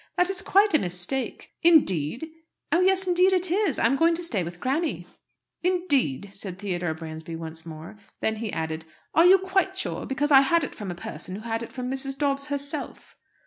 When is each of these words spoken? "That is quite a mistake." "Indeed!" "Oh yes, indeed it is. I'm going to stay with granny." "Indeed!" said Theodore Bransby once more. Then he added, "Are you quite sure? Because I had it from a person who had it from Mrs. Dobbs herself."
"That 0.17 0.31
is 0.31 0.41
quite 0.41 0.73
a 0.73 0.79
mistake." 0.79 1.51
"Indeed!" 1.61 2.25
"Oh 2.71 2.79
yes, 2.81 3.05
indeed 3.05 3.33
it 3.33 3.51
is. 3.51 3.77
I'm 3.77 3.95
going 3.95 4.15
to 4.15 4.23
stay 4.23 4.41
with 4.43 4.59
granny." 4.59 5.05
"Indeed!" 5.61 6.29
said 6.33 6.57
Theodore 6.57 6.95
Bransby 6.95 7.35
once 7.35 7.67
more. 7.67 7.99
Then 8.19 8.37
he 8.37 8.51
added, 8.51 8.85
"Are 9.13 9.27
you 9.27 9.37
quite 9.37 9.77
sure? 9.77 10.07
Because 10.07 10.31
I 10.31 10.41
had 10.41 10.63
it 10.63 10.73
from 10.73 10.89
a 10.89 10.95
person 10.95 11.35
who 11.35 11.41
had 11.41 11.61
it 11.61 11.71
from 11.71 11.87
Mrs. 11.91 12.17
Dobbs 12.17 12.47
herself." 12.47 13.15